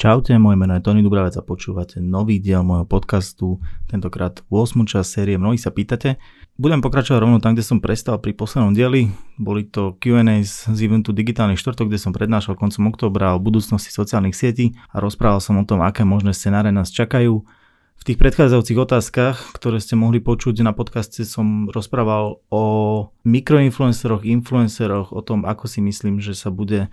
Čaute, 0.00 0.32
moje 0.40 0.56
meno 0.56 0.72
je 0.72 0.80
Tony 0.80 1.04
Dubravec 1.04 1.36
a 1.36 1.44
počúvate 1.44 2.00
nový 2.00 2.40
diel 2.40 2.64
môjho 2.64 2.88
podcastu, 2.88 3.60
tentokrát 3.84 4.40
8. 4.48 4.88
časť 4.88 5.04
série 5.04 5.36
Mnohí 5.36 5.60
sa 5.60 5.68
pýtate. 5.68 6.16
Budem 6.56 6.80
pokračovať 6.80 7.20
rovno 7.20 7.36
tam, 7.36 7.52
kde 7.52 7.68
som 7.68 7.84
prestal 7.84 8.16
pri 8.16 8.32
poslednom 8.32 8.72
dieli. 8.72 9.12
Boli 9.36 9.68
to 9.68 10.00
Q&A 10.00 10.40
z 10.40 10.72
eventu 10.80 11.12
Digitálny 11.12 11.52
štvrtok, 11.52 11.92
kde 11.92 12.00
som 12.00 12.16
prednášal 12.16 12.56
koncom 12.56 12.88
oktobra 12.88 13.36
o 13.36 13.44
budúcnosti 13.44 13.92
sociálnych 13.92 14.32
sietí 14.32 14.72
a 14.88 15.04
rozprával 15.04 15.44
som 15.44 15.60
o 15.60 15.68
tom, 15.68 15.84
aké 15.84 16.00
možné 16.00 16.32
scenáre 16.32 16.72
nás 16.72 16.88
čakajú. 16.88 17.44
V 18.00 18.02
tých 18.08 18.16
predchádzajúcich 18.16 18.80
otázkach, 18.80 19.52
ktoré 19.52 19.84
ste 19.84 20.00
mohli 20.00 20.24
počuť 20.24 20.64
na 20.64 20.72
podcaste, 20.72 21.28
som 21.28 21.68
rozprával 21.68 22.40
o 22.48 22.64
mikroinfluenceroch, 23.28 24.24
influenceroch, 24.24 25.12
o 25.12 25.20
tom, 25.20 25.44
ako 25.44 25.68
si 25.68 25.84
myslím, 25.84 26.24
že 26.24 26.32
sa 26.32 26.48
bude 26.48 26.88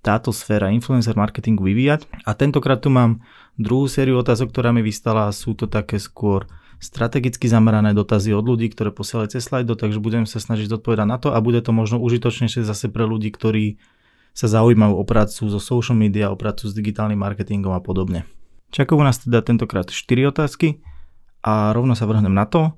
táto 0.00 0.32
sféra 0.32 0.72
influencer 0.72 1.12
marketingu 1.16 1.64
vyvíjať. 1.64 2.08
A 2.24 2.32
tentokrát 2.32 2.80
tu 2.80 2.88
mám 2.88 3.20
druhú 3.60 3.86
sériu 3.86 4.20
otázok, 4.20 4.48
ktorá 4.52 4.72
mi 4.72 4.80
vystala 4.80 5.28
a 5.28 5.36
sú 5.36 5.52
to 5.52 5.68
také 5.68 6.00
skôr 6.00 6.48
strategicky 6.80 7.44
zamerané 7.44 7.92
dotazy 7.92 8.32
od 8.32 8.40
ľudí, 8.40 8.72
ktoré 8.72 8.88
posielajú 8.88 9.36
cez 9.36 9.44
Slido, 9.44 9.76
takže 9.76 10.00
budem 10.00 10.24
sa 10.24 10.40
snažiť 10.40 10.80
odpovedať 10.80 11.06
na 11.06 11.20
to 11.20 11.28
a 11.36 11.38
bude 11.44 11.60
to 11.60 11.76
možno 11.76 12.00
užitočnejšie 12.00 12.64
zase 12.64 12.88
pre 12.88 13.04
ľudí, 13.04 13.28
ktorí 13.28 13.76
sa 14.32 14.48
zaujímajú 14.48 14.96
o 14.96 15.04
prácu 15.04 15.52
so 15.52 15.60
social 15.60 15.92
media, 15.92 16.32
o 16.32 16.40
prácu 16.40 16.70
s 16.70 16.72
digitálnym 16.72 17.20
marketingom 17.20 17.76
a 17.76 17.84
podobne. 17.84 18.24
Čakajú 18.72 18.96
nás 19.04 19.20
teda 19.20 19.44
tentokrát 19.44 19.92
4 19.92 20.32
otázky 20.32 20.80
a 21.44 21.76
rovno 21.76 21.92
sa 21.92 22.08
vrhnem 22.08 22.32
na 22.32 22.48
to. 22.48 22.72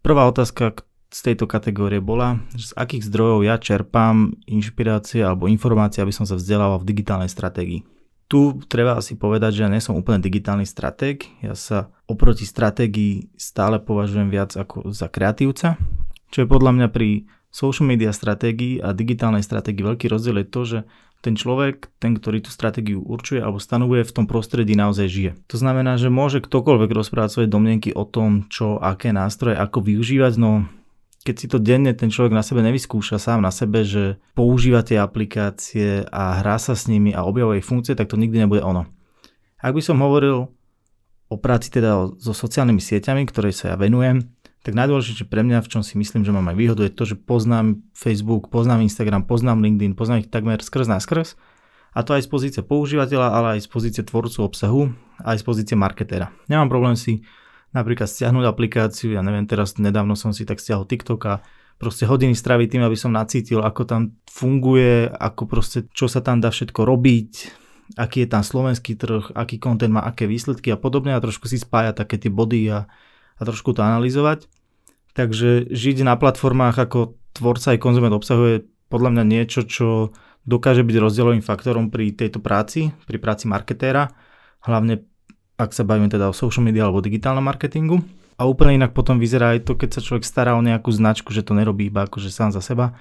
Prvá 0.00 0.24
otázka, 0.30 0.80
z 1.12 1.20
tejto 1.20 1.44
kategórie 1.44 2.00
bola, 2.00 2.40
že 2.56 2.72
z 2.72 2.76
akých 2.80 3.04
zdrojov 3.04 3.44
ja 3.44 3.60
čerpám 3.60 4.32
inšpirácie 4.48 5.20
alebo 5.20 5.44
informácie, 5.44 6.00
aby 6.00 6.10
som 6.10 6.24
sa 6.24 6.40
vzdelával 6.40 6.80
v 6.80 6.88
digitálnej 6.88 7.28
stratégii. 7.28 7.84
Tu 8.32 8.40
treba 8.64 8.96
asi 8.96 9.12
povedať, 9.12 9.60
že 9.60 9.62
ja 9.68 9.68
nie 9.68 9.84
som 9.84 9.92
úplne 9.92 10.24
digitálny 10.24 10.64
stratég. 10.64 11.28
Ja 11.44 11.52
sa 11.52 11.92
oproti 12.08 12.48
stratégii 12.48 13.36
stále 13.36 13.76
považujem 13.76 14.32
viac 14.32 14.56
ako 14.56 14.88
za 14.88 15.12
kreatívca, 15.12 15.76
čo 16.32 16.38
je 16.40 16.48
podľa 16.48 16.72
mňa 16.80 16.88
pri 16.88 17.28
social 17.52 17.84
media 17.84 18.08
stratégii 18.08 18.80
a 18.80 18.96
digitálnej 18.96 19.44
stratégii 19.44 19.84
veľký 19.84 20.08
rozdiel 20.08 20.40
je 20.40 20.48
to, 20.48 20.62
že 20.64 20.78
ten 21.22 21.38
človek, 21.38 21.92
ten, 22.02 22.18
ktorý 22.18 22.42
tú 22.42 22.50
stratégiu 22.50 22.98
určuje 23.04 23.38
alebo 23.38 23.62
stanovuje, 23.62 24.02
v 24.02 24.16
tom 24.16 24.26
prostredí 24.26 24.74
naozaj 24.74 25.06
žije. 25.06 25.30
To 25.52 25.56
znamená, 25.60 25.94
že 26.00 26.10
môže 26.10 26.42
ktokoľvek 26.42 26.90
rozprávať 26.90 27.30
svoje 27.30 27.48
domnenky 27.52 27.94
o 27.94 28.02
tom, 28.02 28.50
čo, 28.50 28.80
aké 28.82 29.14
nástroje, 29.14 29.54
ako 29.54 29.86
využívať, 29.86 30.34
no 30.40 30.66
keď 31.22 31.34
si 31.38 31.46
to 31.46 31.62
denne 31.62 31.94
ten 31.94 32.10
človek 32.10 32.34
na 32.34 32.42
sebe 32.42 32.66
nevyskúša 32.66 33.16
sám 33.22 33.40
na 33.42 33.54
sebe, 33.54 33.86
že 33.86 34.18
používa 34.34 34.82
tie 34.82 34.98
aplikácie 34.98 36.02
a 36.10 36.42
hrá 36.42 36.58
sa 36.58 36.74
s 36.74 36.90
nimi 36.90 37.14
a 37.14 37.22
objavuje 37.22 37.62
ich 37.62 37.68
funkcie, 37.68 37.94
tak 37.94 38.10
to 38.10 38.18
nikdy 38.18 38.42
nebude 38.42 38.62
ono. 38.62 38.90
Ak 39.62 39.78
by 39.78 39.82
som 39.82 40.02
hovoril 40.02 40.50
o 41.30 41.36
práci 41.38 41.70
teda 41.70 42.10
so 42.18 42.34
sociálnymi 42.34 42.82
sieťami, 42.82 43.22
ktorej 43.30 43.54
sa 43.54 43.72
ja 43.72 43.76
venujem, 43.78 44.34
tak 44.62 44.78
najdôležitejšie 44.78 45.26
pre 45.26 45.42
mňa, 45.42 45.62
v 45.62 45.70
čom 45.70 45.82
si 45.82 45.98
myslím, 45.98 46.22
že 46.22 46.30
mám 46.30 46.46
aj 46.50 46.56
výhodu, 46.58 46.82
je 46.86 46.94
to, 46.94 47.04
že 47.06 47.16
poznám 47.18 47.82
Facebook, 47.94 48.50
poznám 48.50 48.86
Instagram, 48.86 49.26
poznám 49.26 49.62
LinkedIn, 49.62 49.98
poznám 49.98 50.26
ich 50.26 50.30
takmer 50.30 50.62
skrz 50.62 50.86
na 50.86 51.02
skrz. 51.02 51.34
A 51.92 52.00
to 52.06 52.14
aj 52.16 52.24
z 52.24 52.28
pozície 52.30 52.62
používateľa, 52.64 53.28
ale 53.36 53.46
aj 53.58 53.66
z 53.66 53.68
pozície 53.68 54.02
tvorcu 54.06 54.38
obsahu, 54.46 54.82
aj 55.22 55.42
z 55.42 55.44
pozície 55.44 55.76
marketéra. 55.76 56.32
Nemám 56.46 56.70
problém 56.70 56.96
si 56.96 57.26
napríklad 57.72 58.08
stiahnuť 58.08 58.44
aplikáciu, 58.48 59.16
ja 59.16 59.24
neviem, 59.24 59.48
teraz 59.48 59.76
nedávno 59.80 60.16
som 60.16 60.30
si 60.30 60.44
tak 60.44 60.60
stiahol 60.60 60.88
TikTok 60.88 61.20
a 61.28 61.34
proste 61.80 62.06
hodiny 62.06 62.36
stráviť 62.36 62.78
tým, 62.78 62.82
aby 62.86 62.94
som 62.94 63.10
nacítil, 63.10 63.58
ako 63.64 63.82
tam 63.88 64.02
funguje, 64.30 65.10
ako 65.10 65.50
proste, 65.50 65.90
čo 65.90 66.06
sa 66.06 66.22
tam 66.22 66.38
dá 66.38 66.54
všetko 66.54 66.86
robiť, 66.86 67.30
aký 67.98 68.24
je 68.24 68.28
tam 68.30 68.46
slovenský 68.46 68.94
trh, 68.94 69.34
aký 69.34 69.58
kontent 69.58 69.90
má 69.90 70.04
aké 70.06 70.30
výsledky 70.30 70.70
a 70.70 70.78
podobne 70.78 71.16
a 71.16 71.24
trošku 71.24 71.50
si 71.50 71.58
spájať 71.58 72.06
také 72.06 72.22
tie 72.22 72.30
body 72.30 72.70
a, 72.70 72.86
a 73.36 73.42
trošku 73.42 73.74
to 73.74 73.82
analyzovať. 73.82 74.46
Takže 75.12 75.68
žiť 75.68 76.06
na 76.06 76.16
platformách 76.16 76.78
ako 76.78 77.18
tvorca 77.36 77.76
aj 77.76 77.82
konzument 77.82 78.14
obsahu 78.14 78.44
je 78.48 78.56
podľa 78.88 79.18
mňa 79.18 79.24
niečo, 79.24 79.64
čo 79.64 80.12
dokáže 80.44 80.84
byť 80.84 80.96
rozdielovým 81.00 81.44
faktorom 81.44 81.88
pri 81.88 82.12
tejto 82.12 82.40
práci, 82.40 82.92
pri 83.08 83.18
práci 83.20 83.48
marketéra, 83.48 84.12
hlavne 84.64 85.04
ak 85.62 85.72
sa 85.72 85.86
bavíme 85.86 86.10
teda 86.10 86.28
o 86.28 86.34
social 86.34 86.66
media 86.66 86.86
alebo 86.86 87.00
digitálnom 87.00 87.42
marketingu. 87.42 88.02
A 88.40 88.48
úplne 88.48 88.80
inak 88.80 88.96
potom 88.96 89.22
vyzerá 89.22 89.54
aj 89.54 89.68
to, 89.68 89.78
keď 89.78 89.98
sa 89.98 90.00
človek 90.02 90.26
stará 90.26 90.58
o 90.58 90.64
nejakú 90.64 90.90
značku, 90.90 91.30
že 91.30 91.46
to 91.46 91.54
nerobí 91.54 91.92
iba 91.92 92.08
akože 92.08 92.32
sám 92.32 92.50
za 92.50 92.64
seba 92.64 92.98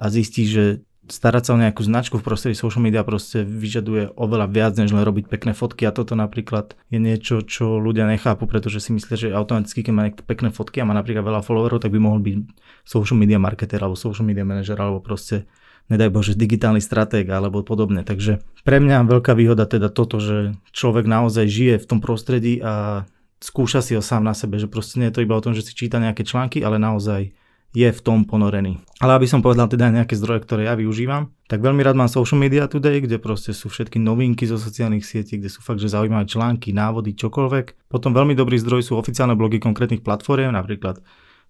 a 0.00 0.08
zistí, 0.08 0.48
že 0.48 0.80
starať 1.10 1.42
sa 1.44 1.52
o 1.52 1.60
nejakú 1.60 1.82
značku 1.82 2.16
v 2.16 2.24
prostredí 2.24 2.54
social 2.54 2.80
media 2.80 3.02
proste 3.02 3.42
vyžaduje 3.42 4.14
oveľa 4.14 4.46
viac, 4.48 4.72
než 4.78 4.94
len 4.94 5.02
robiť 5.02 5.26
pekné 5.26 5.52
fotky 5.52 5.82
a 5.84 5.92
toto 5.92 6.14
napríklad 6.14 6.78
je 6.94 7.02
niečo, 7.02 7.42
čo 7.42 7.82
ľudia 7.82 8.06
nechápu, 8.06 8.46
pretože 8.46 8.78
si 8.78 8.94
myslia, 8.94 9.18
že 9.18 9.28
automaticky, 9.34 9.82
keď 9.82 9.92
má 9.92 10.02
niekto 10.06 10.22
pekné 10.22 10.54
fotky 10.54 10.78
a 10.78 10.86
má 10.86 10.94
napríklad 10.94 11.26
veľa 11.26 11.42
followerov, 11.42 11.82
tak 11.82 11.90
by 11.90 11.98
mohol 11.98 12.22
byť 12.22 12.36
social 12.86 13.18
media 13.18 13.42
marketer 13.42 13.82
alebo 13.82 13.98
social 13.98 14.22
media 14.22 14.46
manager 14.46 14.78
alebo 14.78 15.02
proste 15.02 15.50
nedaj 15.92 16.08
Bože, 16.08 16.32
digitálny 16.32 16.80
stratég 16.80 17.28
alebo 17.28 17.60
podobne. 17.60 18.02
Takže 18.02 18.40
pre 18.64 18.80
mňa 18.80 19.04
veľká 19.04 19.36
výhoda 19.36 19.68
teda 19.68 19.92
toto, 19.92 20.16
že 20.16 20.56
človek 20.72 21.04
naozaj 21.04 21.44
žije 21.44 21.74
v 21.84 21.88
tom 21.88 22.00
prostredí 22.00 22.58
a 22.64 23.04
skúša 23.44 23.84
si 23.84 23.92
ho 23.92 24.02
sám 24.02 24.24
na 24.24 24.32
sebe, 24.32 24.56
že 24.56 24.70
proste 24.70 24.96
nie 25.02 25.12
je 25.12 25.20
to 25.20 25.24
iba 25.26 25.36
o 25.36 25.44
tom, 25.44 25.52
že 25.52 25.66
si 25.66 25.76
číta 25.76 26.00
nejaké 26.00 26.24
články, 26.24 26.64
ale 26.64 26.80
naozaj 26.80 27.34
je 27.72 27.88
v 27.88 28.00
tom 28.04 28.28
ponorený. 28.28 28.84
Ale 29.00 29.16
aby 29.16 29.24
som 29.24 29.40
povedal 29.40 29.64
teda 29.64 29.88
nejaké 29.88 30.12
zdroje, 30.12 30.44
ktoré 30.44 30.68
ja 30.68 30.76
využívam, 30.76 31.32
tak 31.48 31.64
veľmi 31.64 31.80
rád 31.80 31.96
mám 31.96 32.12
Social 32.12 32.36
Media 32.36 32.68
Today, 32.68 33.00
kde 33.00 33.16
proste 33.16 33.56
sú 33.56 33.72
všetky 33.72 33.96
novinky 33.96 34.44
zo 34.44 34.60
sociálnych 34.60 35.08
sietí, 35.08 35.40
kde 35.40 35.48
sú 35.48 35.64
fakt, 35.64 35.80
že 35.80 35.88
zaujímavé 35.88 36.28
články, 36.28 36.76
návody, 36.76 37.16
čokoľvek. 37.16 37.88
Potom 37.88 38.12
veľmi 38.12 38.36
dobrý 38.36 38.60
zdroj 38.60 38.92
sú 38.92 39.00
oficiálne 39.00 39.32
blogy 39.32 39.56
konkrétnych 39.56 40.04
platform, 40.04 40.52
napríklad 40.52 41.00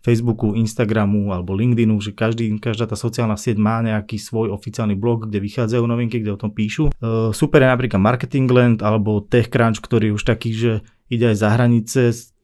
Facebooku, 0.03 0.59
Instagramu 0.59 1.31
alebo 1.31 1.55
LinkedInu, 1.55 1.97
že 2.03 2.11
každý, 2.11 2.51
každá 2.59 2.91
tá 2.91 2.99
sociálna 2.99 3.39
sieť 3.39 3.57
má 3.63 3.79
nejaký 3.81 4.19
svoj 4.19 4.51
oficiálny 4.51 4.99
blog, 4.99 5.31
kde 5.31 5.39
vychádzajú 5.39 5.83
novinky, 5.87 6.19
kde 6.19 6.35
o 6.35 6.41
tom 6.43 6.51
píšu. 6.51 6.91
E, 6.91 7.31
super 7.31 7.63
je 7.63 7.71
napríklad 7.71 8.03
Marketingland 8.03 8.83
alebo 8.83 9.23
TechCrunch, 9.23 9.79
ktorý 9.79 10.19
už 10.19 10.27
taký, 10.27 10.51
že 10.53 10.73
ide 11.07 11.31
aj 11.31 11.37
za 11.39 11.49
hranice 11.55 12.01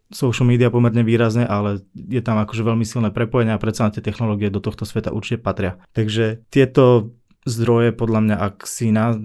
social 0.08 0.48
media 0.48 0.72
pomerne 0.72 1.04
výrazne, 1.04 1.44
ale 1.44 1.84
je 1.92 2.22
tam 2.24 2.40
akože 2.40 2.64
veľmi 2.64 2.84
silné 2.86 3.12
prepojenie 3.12 3.52
a 3.52 3.60
predsa 3.60 3.88
na 3.88 3.92
tie 3.92 4.00
technológie 4.00 4.48
do 4.48 4.62
tohto 4.62 4.88
sveta 4.88 5.12
určite 5.12 5.44
patria. 5.44 5.76
Takže 5.92 6.48
tieto 6.48 7.12
zdroje 7.44 7.92
podľa 7.92 8.20
mňa, 8.24 8.36
ak 8.40 8.56
si 8.64 8.88
na, 8.92 9.16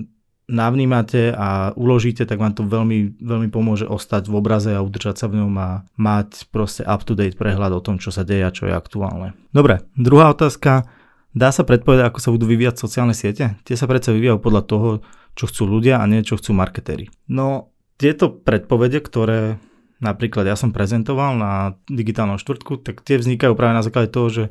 navnímate 0.48 1.32
a 1.32 1.72
uložíte, 1.74 2.28
tak 2.28 2.40
vám 2.40 2.52
to 2.52 2.68
veľmi, 2.68 3.16
veľmi 3.20 3.48
pomôže 3.48 3.88
ostať 3.88 4.28
v 4.28 4.36
obraze 4.36 4.72
a 4.76 4.84
udržať 4.84 5.16
sa 5.24 5.28
v 5.32 5.40
ňom 5.44 5.54
a 5.56 5.70
mať 5.96 6.52
proste 6.52 6.84
up-to-date 6.84 7.40
prehľad 7.40 7.72
o 7.72 7.84
tom, 7.84 7.96
čo 8.00 8.12
sa 8.12 8.28
deje 8.28 8.44
a 8.44 8.52
čo 8.52 8.68
je 8.68 8.76
aktuálne. 8.76 9.38
Dobre, 9.56 9.88
druhá 9.96 10.36
otázka. 10.36 10.88
Dá 11.34 11.50
sa 11.50 11.66
predpovedať, 11.66 12.14
ako 12.14 12.20
sa 12.22 12.30
budú 12.30 12.46
vyvíjať 12.46 12.76
sociálne 12.78 13.18
siete? 13.18 13.58
Tie 13.66 13.74
sa 13.74 13.90
predsa 13.90 14.14
vyvíjajú 14.14 14.38
podľa 14.38 14.64
toho, 14.70 14.90
čo 15.34 15.50
chcú 15.50 15.66
ľudia 15.66 15.98
a 15.98 16.06
nie 16.06 16.22
čo 16.22 16.38
chcú 16.38 16.54
marketéri. 16.54 17.10
No, 17.26 17.74
tieto 17.98 18.30
predpovede, 18.30 19.02
ktoré 19.02 19.58
napríklad 19.98 20.46
ja 20.46 20.60
som 20.60 20.76
prezentoval 20.76 21.40
na 21.40 21.80
digitálnom 21.90 22.38
štvrtku, 22.38 22.84
tak 22.86 23.02
tie 23.02 23.18
vznikajú 23.18 23.56
práve 23.56 23.74
na 23.74 23.82
základe 23.82 24.12
toho, 24.12 24.28
že 24.30 24.44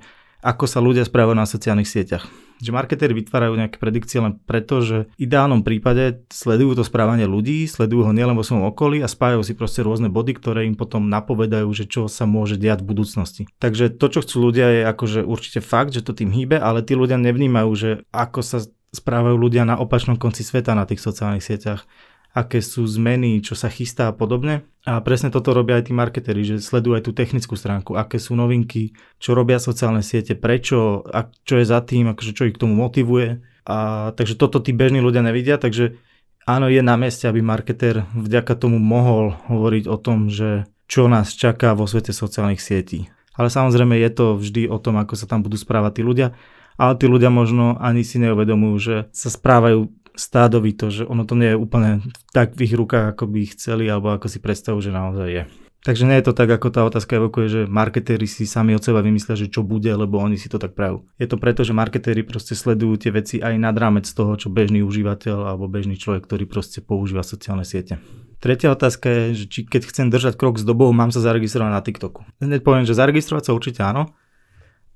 ako 0.42 0.66
sa 0.66 0.82
ľudia 0.82 1.06
správajú 1.06 1.38
na 1.38 1.47
sociálnych 1.47 1.88
sieťach 1.88 2.26
že 2.62 2.70
marketéri 2.70 3.10
vytvárajú 3.19 3.58
nejaké 3.58 3.76
predikcie 3.82 4.22
len 4.22 4.38
preto, 4.38 4.78
že 4.78 5.10
v 5.19 5.26
ideálnom 5.26 5.66
prípade 5.66 6.22
sledujú 6.30 6.78
to 6.78 6.84
správanie 6.86 7.26
ľudí, 7.26 7.66
sledujú 7.66 8.06
ho 8.06 8.12
nielen 8.14 8.38
vo 8.38 8.47
svojom 8.47 8.70
okolí 8.70 9.03
a 9.03 9.10
spájajú 9.10 9.42
si 9.42 9.58
proste 9.58 9.82
rôzne 9.82 10.06
body, 10.06 10.38
ktoré 10.38 10.70
im 10.70 10.78
potom 10.78 11.10
napovedajú, 11.10 11.66
že 11.75 11.91
čo 11.91 12.06
sa 12.06 12.22
môže 12.22 12.54
diať 12.54 12.86
v 12.86 12.94
budúcnosti. 12.94 13.42
Takže 13.58 13.91
to, 13.98 14.06
čo 14.06 14.22
chcú 14.22 14.36
ľudia, 14.47 14.66
je 14.70 14.82
akože 14.94 15.20
určite 15.26 15.58
fakt, 15.58 15.91
že 15.91 16.06
to 16.06 16.14
tým 16.14 16.30
hýbe, 16.30 16.54
ale 16.54 16.86
tí 16.86 16.94
ľudia 16.94 17.19
nevnímajú, 17.19 17.71
že 17.74 17.91
ako 18.15 18.41
sa 18.47 18.62
správajú 18.94 19.34
ľudia 19.34 19.66
na 19.66 19.74
opačnom 19.80 20.15
konci 20.15 20.47
sveta 20.47 20.78
na 20.78 20.86
tých 20.86 21.03
sociálnych 21.03 21.42
sieťach 21.42 21.83
aké 22.32 22.64
sú 22.64 22.88
zmeny, 22.88 23.44
čo 23.44 23.52
sa 23.52 23.68
chystá 23.68 24.08
a 24.08 24.16
podobne. 24.16 24.64
A 24.82 24.98
presne 25.04 25.30
toto 25.30 25.54
robia 25.54 25.78
aj 25.78 25.88
tí 25.88 25.92
marketeri, 25.94 26.42
že 26.42 26.56
sledujú 26.58 26.98
aj 26.98 27.04
tú 27.06 27.12
technickú 27.14 27.54
stránku, 27.54 27.94
aké 27.94 28.18
sú 28.18 28.34
novinky, 28.34 28.96
čo 29.22 29.36
robia 29.36 29.62
sociálne 29.62 30.02
siete, 30.02 30.34
prečo, 30.34 31.06
a 31.06 31.30
čo 31.46 31.60
je 31.60 31.66
za 31.68 31.84
tým, 31.84 32.10
akože 32.10 32.32
čo 32.34 32.48
ich 32.50 32.56
k 32.56 32.62
tomu 32.66 32.74
motivuje. 32.74 33.44
A, 33.62 34.10
takže 34.18 34.34
toto 34.34 34.58
tí 34.58 34.74
bežní 34.74 34.98
ľudia 34.98 35.22
nevidia, 35.22 35.54
takže 35.54 36.00
áno, 36.48 36.66
je 36.66 36.82
na 36.82 36.98
mieste, 36.98 37.30
aby 37.30 37.38
marketer 37.44 38.10
vďaka 38.16 38.58
tomu 38.58 38.82
mohol 38.82 39.38
hovoriť 39.46 39.84
o 39.86 39.96
tom, 40.00 40.26
že 40.26 40.66
čo 40.90 41.06
nás 41.06 41.30
čaká 41.30 41.78
vo 41.78 41.86
svete 41.86 42.10
sociálnych 42.10 42.58
sietí. 42.58 43.06
Ale 43.38 43.48
samozrejme 43.48 43.96
je 43.96 44.10
to 44.12 44.26
vždy 44.36 44.68
o 44.68 44.76
tom, 44.82 44.98
ako 44.98 45.14
sa 45.16 45.30
tam 45.30 45.40
budú 45.46 45.56
správať 45.56 46.00
tí 46.00 46.02
ľudia, 46.02 46.34
ale 46.76 46.98
tí 46.98 47.06
ľudia 47.06 47.30
možno 47.30 47.78
ani 47.78 48.02
si 48.02 48.18
neuvedomujú, 48.18 48.76
že 48.76 48.96
sa 49.14 49.30
správajú 49.30 50.02
stádovito, 50.16 50.92
že 50.92 51.09
ono 51.09 51.24
to 51.24 51.36
nie 51.36 51.53
je 51.53 51.59
úplne 51.59 51.91
tak 52.30 52.56
v 52.56 52.68
ich 52.68 52.74
rukách, 52.76 53.16
ako 53.16 53.24
by 53.28 53.41
chceli, 53.53 53.88
alebo 53.88 54.12
ako 54.12 54.28
si 54.28 54.38
predstavujú, 54.38 54.88
že 54.88 54.92
naozaj 54.92 55.28
je. 55.28 55.44
Takže 55.82 56.06
nie 56.06 56.14
je 56.22 56.30
to 56.30 56.38
tak, 56.38 56.47
ako 56.47 56.70
tá 56.70 56.86
otázka 56.86 57.18
evokuje, 57.18 57.47
že 57.50 57.60
marketéri 57.66 58.30
si 58.30 58.47
sami 58.47 58.70
od 58.70 58.86
seba 58.86 59.03
vymyslia, 59.03 59.34
že 59.34 59.50
čo 59.50 59.66
bude, 59.66 59.91
lebo 59.91 60.22
oni 60.22 60.38
si 60.38 60.47
to 60.47 60.62
tak 60.62 60.78
prajú. 60.78 61.03
Je 61.18 61.26
to 61.26 61.42
preto, 61.42 61.66
že 61.66 61.74
marketéri 61.74 62.22
proste 62.22 62.54
sledujú 62.54 63.03
tie 63.03 63.10
veci 63.10 63.42
aj 63.42 63.59
nad 63.59 63.74
rámec 63.74 64.06
toho, 64.06 64.38
čo 64.38 64.47
bežný 64.47 64.86
užívateľ 64.86 65.50
alebo 65.50 65.66
bežný 65.66 65.98
človek, 65.98 66.22
ktorý 66.22 66.47
proste 66.47 66.86
používa 66.86 67.26
sociálne 67.26 67.66
siete. 67.66 67.98
Tretia 68.38 68.70
otázka 68.70 69.10
je, 69.10 69.22
že 69.42 69.44
či 69.50 69.60
keď 69.66 69.91
chcem 69.91 70.06
držať 70.06 70.38
krok 70.38 70.62
s 70.62 70.66
dobou, 70.66 70.86
mám 70.94 71.10
sa 71.10 71.18
zaregistrovať 71.18 71.70
na 71.74 71.82
TikToku. 71.82 72.22
Hneď 72.38 72.62
poviem, 72.62 72.86
že 72.86 72.94
zaregistrovať 72.94 73.50
sa 73.50 73.54
určite 73.54 73.82
áno, 73.82 74.15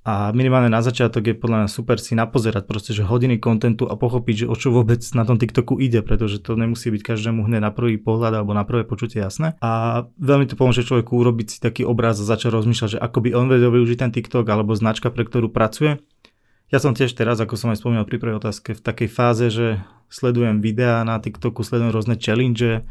a 0.06 0.30
minimálne 0.30 0.70
na 0.70 0.86
začiatok 0.86 1.26
je 1.26 1.34
podľa 1.34 1.66
mňa 1.66 1.70
super 1.74 1.98
si 1.98 2.14
napozerať 2.14 2.70
proste, 2.70 2.94
že 2.94 3.02
hodiny 3.02 3.42
kontentu 3.42 3.90
a 3.90 3.98
pochopiť, 3.98 4.46
že 4.46 4.46
o 4.46 4.54
čo 4.54 4.70
vôbec 4.70 5.02
na 5.18 5.26
tom 5.26 5.34
TikToku 5.34 5.82
ide, 5.82 5.98
pretože 5.98 6.38
to 6.38 6.54
nemusí 6.54 6.94
byť 6.94 7.02
každému 7.02 7.42
hneď 7.42 7.58
na 7.58 7.74
prvý 7.74 7.98
pohľad 7.98 8.38
alebo 8.38 8.54
na 8.54 8.62
prvé 8.62 8.86
počutie 8.86 9.18
jasné. 9.18 9.58
A 9.58 10.06
veľmi 10.22 10.46
to 10.46 10.54
pomôže 10.54 10.86
človeku 10.86 11.10
urobiť 11.10 11.46
si 11.50 11.58
taký 11.58 11.82
obraz 11.82 12.22
a 12.22 12.24
začať 12.24 12.54
rozmýšľať, 12.54 12.90
že 12.94 13.02
ako 13.02 13.18
by 13.18 13.30
on 13.34 13.50
vedel 13.50 13.74
využiť 13.74 13.98
ten 13.98 14.14
TikTok 14.14 14.46
alebo 14.46 14.78
značka, 14.78 15.10
pre 15.10 15.26
ktorú 15.26 15.50
pracuje. 15.50 15.98
Ja 16.70 16.78
som 16.78 16.94
tiež 16.94 17.10
teraz, 17.10 17.42
ako 17.42 17.58
som 17.58 17.74
aj 17.74 17.82
spomínal 17.82 18.06
pri 18.06 18.22
prvej 18.22 18.38
otázke, 18.38 18.78
v 18.78 18.82
takej 18.86 19.10
fáze, 19.10 19.50
že 19.50 19.82
sledujem 20.06 20.62
videá 20.62 21.02
na 21.02 21.18
TikToku, 21.18 21.66
sledujem 21.66 21.90
rôzne 21.90 22.14
challenge, 22.14 22.86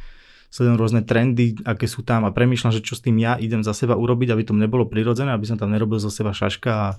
sledujem 0.55 0.79
rôzne 0.79 1.01
trendy, 1.03 1.59
aké 1.67 1.83
sú 1.83 1.99
tam 2.07 2.23
a 2.23 2.31
premýšľam, 2.31 2.71
že 2.71 2.79
čo 2.79 2.95
s 2.95 3.03
tým 3.03 3.19
ja 3.19 3.35
idem 3.35 3.59
za 3.59 3.75
seba 3.75 3.99
urobiť, 3.99 4.31
aby 4.31 4.47
to 4.47 4.55
nebolo 4.55 4.87
prirodzené, 4.87 5.35
aby 5.35 5.43
som 5.43 5.59
tam 5.59 5.75
nerobil 5.75 5.99
zo 5.99 6.07
seba 6.07 6.31
šaška 6.31 6.71
a, 6.71 6.89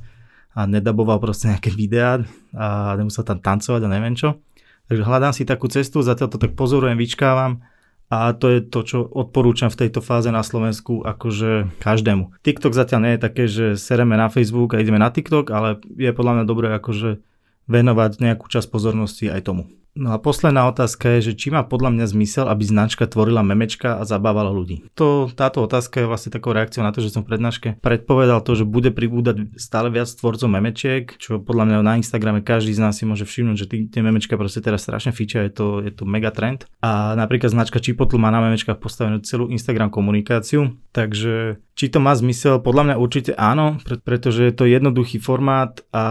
a 0.53 0.61
nedaboval 0.69 1.17
proste 1.17 1.49
nejaké 1.49 1.73
videá 1.73 2.21
a 2.53 2.93
nemusel 3.01 3.25
tam 3.25 3.41
tancovať 3.41 3.81
a 3.81 3.89
neviem 3.89 4.13
čo. 4.13 4.45
Takže 4.93 5.09
hľadám 5.09 5.33
si 5.33 5.49
takú 5.49 5.73
cestu, 5.73 6.05
zatiaľ 6.05 6.37
to 6.37 6.39
tak 6.39 6.53
pozorujem, 6.53 7.01
vyčkávam 7.01 7.65
a 8.13 8.37
to 8.37 8.53
je 8.53 8.59
to, 8.61 8.81
čo 8.85 8.99
odporúčam 9.09 9.73
v 9.73 9.89
tejto 9.89 10.05
fáze 10.05 10.29
na 10.29 10.45
Slovensku 10.45 11.01
akože 11.01 11.81
každému. 11.81 12.37
TikTok 12.45 12.77
zatiaľ 12.77 13.01
nie 13.09 13.13
je 13.17 13.25
také, 13.25 13.45
že 13.49 13.81
sereme 13.81 14.21
na 14.21 14.29
Facebook 14.29 14.77
a 14.77 14.85
ideme 14.85 15.01
na 15.01 15.09
TikTok, 15.09 15.49
ale 15.49 15.81
je 15.97 16.13
podľa 16.13 16.33
mňa 16.39 16.45
dobré 16.45 16.77
akože 16.77 17.25
venovať 17.67 18.23
nejakú 18.23 18.47
časť 18.47 18.67
pozornosti 18.71 19.31
aj 19.31 19.43
tomu. 19.47 19.67
No 19.97 20.13
a 20.13 20.21
posledná 20.21 20.69
otázka 20.69 21.17
je, 21.19 21.33
že 21.33 21.41
či 21.41 21.49
má 21.49 21.65
podľa 21.65 21.89
mňa 21.97 22.07
zmysel, 22.13 22.45
aby 22.53 22.69
značka 22.69 23.09
tvorila 23.09 23.41
memečka 23.41 23.97
a 23.97 24.05
zabávala 24.05 24.53
ľudí. 24.53 24.85
To, 24.93 25.33
táto 25.33 25.65
otázka 25.65 26.05
je 26.05 26.11
vlastne 26.13 26.29
takou 26.29 26.53
reakciou 26.53 26.85
na 26.85 26.93
to, 26.93 27.01
že 27.01 27.17
som 27.17 27.25
v 27.25 27.33
prednáške 27.33 27.81
predpovedal 27.81 28.45
to, 28.45 28.53
že 28.53 28.69
bude 28.69 28.93
pribúdať 28.93 29.57
stále 29.57 29.89
viac 29.89 30.13
tvorcov 30.13 30.53
memečiek, 30.53 31.17
čo 31.17 31.41
podľa 31.41 31.65
mňa 31.65 31.77
na 31.81 31.97
Instagrame 31.97 32.45
každý 32.45 32.77
z 32.77 32.85
nás 32.85 33.01
si 33.01 33.09
môže 33.09 33.25
všimnúť, 33.25 33.57
že 33.57 33.67
tie 33.89 34.05
memečka 34.05 34.37
proste 34.37 34.61
teraz 34.61 34.85
strašne 34.85 35.17
fičia, 35.17 35.49
je 35.49 35.53
to, 35.57 35.67
je 35.81 35.93
to 35.97 36.05
mega 36.05 36.29
trend. 36.29 36.69
A 36.85 37.17
napríklad 37.17 37.57
značka 37.57 37.81
Chipotl 37.81 38.21
má 38.21 38.29
na 38.29 38.45
memečkách 38.45 38.77
postavenú 38.77 39.25
celú 39.25 39.49
Instagram 39.49 39.89
komunikáciu, 39.89 40.77
takže 40.93 41.57
či 41.73 41.89
to 41.89 42.05
má 42.05 42.13
zmysel? 42.13 42.61
Podľa 42.61 42.93
mňa 42.93 42.97
určite 43.01 43.33
áno, 43.33 43.81
pretože 44.05 44.45
je 44.45 44.53
to 44.53 44.69
jednoduchý 44.69 45.17
formát 45.25 45.81
a 45.89 46.05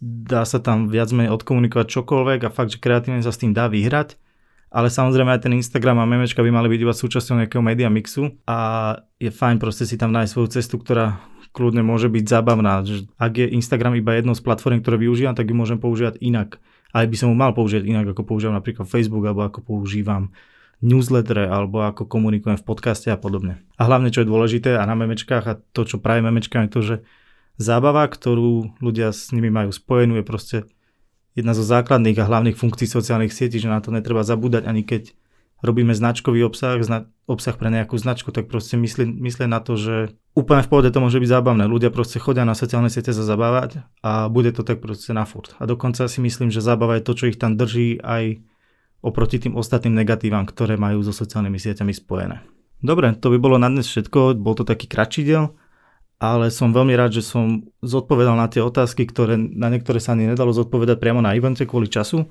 dá 0.00 0.48
sa 0.48 0.58
tam 0.58 0.88
viac 0.88 1.12
menej 1.12 1.32
odkomunikovať 1.36 1.86
čokoľvek 1.92 2.48
a 2.48 2.50
fakt, 2.50 2.72
že 2.74 2.82
kreatívne 2.82 3.20
sa 3.20 3.30
s 3.30 3.40
tým 3.40 3.52
dá 3.52 3.68
vyhrať. 3.68 4.16
Ale 4.70 4.86
samozrejme 4.86 5.34
aj 5.34 5.50
ten 5.50 5.54
Instagram 5.58 5.98
a 5.98 6.06
memečka 6.06 6.46
by 6.46 6.50
mali 6.54 6.70
byť 6.70 6.80
iba 6.86 6.94
súčasťou 6.94 7.42
nejakého 7.42 7.58
media 7.58 7.90
mixu 7.90 8.38
a 8.46 8.94
je 9.18 9.26
fajn 9.26 9.58
proste 9.58 9.82
si 9.82 9.98
tam 9.98 10.14
nájsť 10.14 10.30
svoju 10.30 10.48
cestu, 10.54 10.78
ktorá 10.78 11.18
kľudne 11.50 11.82
môže 11.82 12.06
byť 12.06 12.24
zábavná. 12.30 12.86
Ak 13.18 13.32
je 13.34 13.50
Instagram 13.50 13.98
iba 13.98 14.14
jednou 14.14 14.38
z 14.38 14.42
platform, 14.46 14.78
ktoré 14.78 15.02
využívam, 15.02 15.34
tak 15.34 15.50
ju 15.50 15.58
môžem 15.58 15.82
používať 15.82 16.22
inak. 16.22 16.62
Aj 16.94 17.02
by 17.02 17.16
som 17.18 17.34
ho 17.34 17.36
mal 17.38 17.50
použiť 17.50 17.82
inak, 17.82 18.14
ako 18.14 18.22
používam 18.22 18.54
napríklad 18.54 18.86
Facebook 18.86 19.26
alebo 19.26 19.42
ako 19.42 19.58
používam 19.62 20.30
newsletter 20.80 21.50
alebo 21.50 21.82
ako 21.82 22.06
komunikujem 22.06 22.56
v 22.56 22.66
podcaste 22.66 23.10
a 23.10 23.18
podobne. 23.18 23.58
A 23.74 23.90
hlavne, 23.90 24.14
čo 24.14 24.22
je 24.22 24.30
dôležité 24.30 24.78
a 24.78 24.86
na 24.86 24.94
memečkách 24.94 25.44
a 25.50 25.58
to, 25.74 25.82
čo 25.82 25.98
práve 25.98 26.22
memečkám 26.22 26.70
je 26.70 26.72
to, 26.72 26.80
že 26.80 26.96
zábava, 27.60 28.08
ktorú 28.08 28.80
ľudia 28.80 29.12
s 29.12 29.30
nimi 29.36 29.52
majú 29.52 29.68
spojenú, 29.70 30.16
je 30.16 30.24
proste 30.24 30.58
jedna 31.36 31.52
zo 31.52 31.62
základných 31.62 32.16
a 32.16 32.28
hlavných 32.28 32.56
funkcií 32.56 32.88
sociálnych 32.88 33.30
sietí, 33.30 33.60
že 33.60 33.68
na 33.68 33.84
to 33.84 33.92
netreba 33.92 34.24
zabúdať 34.24 34.64
ani 34.64 34.82
keď 34.82 35.12
robíme 35.60 35.92
značkový 35.92 36.40
obsah, 36.40 36.80
zna- 36.80 37.06
obsah 37.28 37.52
pre 37.52 37.68
nejakú 37.68 38.00
značku, 38.00 38.32
tak 38.32 38.48
proste 38.48 38.80
myslí, 38.80 39.04
myslí 39.04 39.44
na 39.44 39.60
to, 39.60 39.76
že 39.76 40.16
úplne 40.32 40.64
v 40.64 40.70
pohode 40.72 40.88
to 40.88 41.04
môže 41.04 41.20
byť 41.20 41.28
zábavné. 41.28 41.68
Ľudia 41.68 41.92
proste 41.92 42.16
chodia 42.16 42.48
na 42.48 42.56
sociálne 42.56 42.88
siete 42.88 43.12
sa 43.12 43.20
zabávať 43.20 43.84
a 44.00 44.32
bude 44.32 44.56
to 44.56 44.64
tak 44.64 44.80
proste 44.80 45.12
na 45.12 45.28
furt. 45.28 45.52
A 45.60 45.68
dokonca 45.68 46.08
si 46.08 46.18
myslím, 46.24 46.48
že 46.48 46.64
zábava 46.64 46.96
je 46.96 47.04
to, 47.04 47.12
čo 47.12 47.28
ich 47.28 47.36
tam 47.36 47.60
drží 47.60 48.00
aj 48.00 48.40
oproti 49.04 49.36
tým 49.36 49.52
ostatným 49.52 49.92
negatívam, 49.92 50.48
ktoré 50.48 50.80
majú 50.80 51.04
so 51.04 51.12
sociálnymi 51.12 51.60
sieťami 51.60 51.92
spojené. 51.92 52.40
Dobre, 52.80 53.12
to 53.20 53.28
by 53.28 53.36
bolo 53.36 53.60
na 53.60 53.68
dnes 53.68 53.84
všetko, 53.84 54.40
bol 54.40 54.56
to 54.56 54.64
taký 54.64 54.88
kratší 54.88 55.28
diel 55.28 55.59
ale 56.20 56.52
som 56.52 56.68
veľmi 56.68 56.92
rád, 56.92 57.16
že 57.16 57.24
som 57.24 57.64
zodpovedal 57.80 58.36
na 58.36 58.44
tie 58.44 58.60
otázky, 58.60 59.08
ktoré, 59.08 59.40
na 59.40 59.72
niektoré 59.72 60.04
sa 60.04 60.12
ani 60.12 60.28
nedalo 60.28 60.52
zodpovedať 60.52 61.00
priamo 61.00 61.24
na 61.24 61.32
evente 61.32 61.64
kvôli 61.64 61.88
času. 61.88 62.28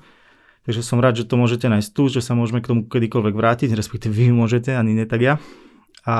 Takže 0.62 0.86
som 0.86 1.02
rád, 1.02 1.18
že 1.18 1.26
to 1.26 1.34
môžete 1.34 1.66
nájsť 1.66 1.90
tu, 1.90 2.06
že 2.06 2.22
sa 2.22 2.38
môžeme 2.38 2.62
k 2.62 2.70
tomu 2.70 2.86
kedykoľvek 2.86 3.34
vrátiť, 3.34 3.74
respektíve 3.74 4.14
vy 4.14 4.30
môžete, 4.30 4.78
ani 4.78 4.94
ne 4.94 5.10
tak 5.10 5.26
ja. 5.26 5.42
A 6.06 6.16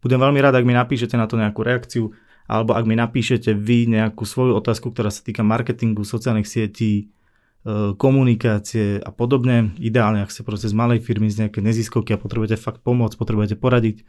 budem 0.00 0.16
veľmi 0.16 0.40
rád, 0.40 0.56
ak 0.56 0.64
mi 0.64 0.72
napíšete 0.72 1.12
na 1.20 1.28
to 1.28 1.36
nejakú 1.36 1.60
reakciu, 1.60 2.16
alebo 2.48 2.72
ak 2.72 2.88
mi 2.88 2.96
napíšete 2.96 3.52
vy 3.52 3.92
nejakú 3.92 4.24
svoju 4.24 4.56
otázku, 4.56 4.96
ktorá 4.96 5.12
sa 5.12 5.20
týka 5.20 5.44
marketingu, 5.44 6.08
sociálnych 6.08 6.48
sietí, 6.48 6.92
e, 6.98 7.94
komunikácie 8.00 8.96
a 8.96 9.12
podobne. 9.12 9.76
Ideálne, 9.76 10.24
ak 10.24 10.32
ste 10.32 10.40
proste 10.40 10.72
z 10.72 10.74
malej 10.74 11.04
firmy, 11.04 11.28
z 11.28 11.46
nejakej 11.46 11.68
neziskovky 11.68 12.16
a 12.16 12.22
potrebujete 12.22 12.56
fakt 12.56 12.80
pomôcť, 12.80 13.20
potrebujete 13.20 13.60
poradiť, 13.60 14.08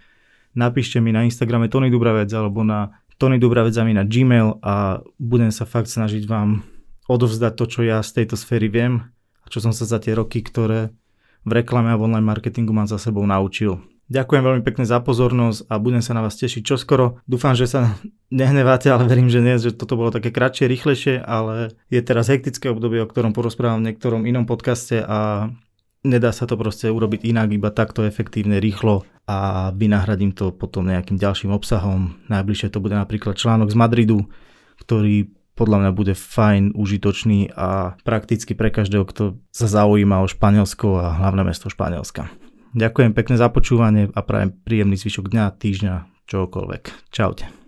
napíšte 0.54 0.98
mi 1.02 1.14
na 1.14 1.26
Instagrame 1.26 1.70
Tony 1.70 1.90
Dubravec 1.94 2.30
alebo 2.34 2.66
na 2.66 2.98
Tony 3.18 3.38
Dubravec 3.38 3.74
na 3.78 4.04
Gmail 4.04 4.60
a 4.62 5.06
budem 5.22 5.54
sa 5.54 5.70
fakt 5.70 5.90
snažiť 5.90 6.26
vám 6.26 6.66
odovzdať 7.06 7.54
to, 7.54 7.66
čo 7.70 7.80
ja 7.86 8.02
z 8.02 8.24
tejto 8.24 8.40
sféry 8.40 8.72
viem 8.72 9.06
a 9.44 9.46
čo 9.52 9.62
som 9.62 9.76
sa 9.76 9.86
za 9.86 10.00
tie 10.00 10.16
roky, 10.18 10.42
ktoré 10.42 10.96
v 11.44 11.52
reklame 11.52 11.92
a 11.92 12.00
v 12.00 12.08
online 12.08 12.26
marketingu 12.26 12.72
mám 12.72 12.88
za 12.88 12.96
sebou 12.96 13.28
naučil. 13.28 13.84
Ďakujem 14.12 14.44
veľmi 14.44 14.64
pekne 14.68 14.84
za 14.84 15.00
pozornosť 15.00 15.72
a 15.72 15.80
budem 15.80 16.04
sa 16.04 16.12
na 16.12 16.22
vás 16.22 16.36
tešiť 16.36 16.62
čoskoro. 16.64 17.24
Dúfam, 17.24 17.56
že 17.56 17.72
sa 17.72 17.96
nehneváte, 18.28 18.92
ale 18.92 19.08
verím, 19.08 19.32
že 19.32 19.40
nie, 19.40 19.56
že 19.56 19.72
toto 19.72 19.96
bolo 19.96 20.12
také 20.12 20.30
kratšie, 20.30 20.68
rýchlejšie, 20.68 21.24
ale 21.24 21.72
je 21.88 22.02
teraz 22.04 22.28
hektické 22.28 22.68
obdobie, 22.68 23.00
o 23.00 23.08
ktorom 23.08 23.32
porozprávam 23.32 23.80
v 23.80 23.92
niektorom 23.92 24.28
inom 24.28 24.44
podcaste 24.44 25.00
a 25.00 25.50
nedá 26.04 26.30
sa 26.36 26.46
to 26.46 26.60
proste 26.60 26.92
urobiť 26.92 27.24
inak, 27.26 27.52
iba 27.56 27.72
takto 27.72 28.04
efektívne, 28.04 28.60
rýchlo 28.60 29.08
a 29.24 29.72
vynahradím 29.72 30.36
to 30.36 30.52
potom 30.52 30.92
nejakým 30.92 31.16
ďalším 31.16 31.56
obsahom. 31.56 32.20
Najbližšie 32.28 32.76
to 32.76 32.84
bude 32.84 32.94
napríklad 32.94 33.40
článok 33.40 33.72
z 33.72 33.80
Madridu, 33.80 34.28
ktorý 34.84 35.32
podľa 35.54 35.78
mňa 35.86 35.92
bude 35.94 36.14
fajn, 36.18 36.74
užitočný 36.74 37.54
a 37.54 37.94
prakticky 38.02 38.58
pre 38.58 38.74
každého, 38.74 39.06
kto 39.06 39.38
sa 39.54 39.68
zaujíma 39.70 40.26
o 40.26 40.28
Španielsko 40.28 40.98
a 40.98 41.14
hlavné 41.24 41.46
mesto 41.46 41.70
Španielska. 41.70 42.28
Ďakujem 42.74 43.14
pekne 43.14 43.36
za 43.38 43.54
počúvanie 43.54 44.10
a 44.18 44.20
prajem 44.26 44.50
príjemný 44.66 44.98
zvyšok 44.98 45.30
dňa, 45.30 45.46
týždňa, 45.62 46.26
čokoľvek. 46.26 47.14
Čaute. 47.14 47.63